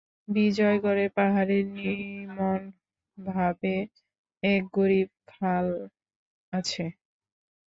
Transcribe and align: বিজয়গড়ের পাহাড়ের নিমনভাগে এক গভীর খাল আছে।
বিজয়গড়ের 0.27 1.09
পাহাড়ের 1.17 1.65
নিমনভাগে 1.77 3.77
এক 4.43 4.63
গভীর 4.75 5.07
খাল 5.31 5.67
আছে। 6.53 6.85